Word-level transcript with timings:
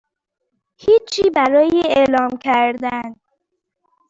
هیچی 0.83 1.29
برای 1.29 1.83
اعلام 1.89 2.37
کردن 2.37 3.15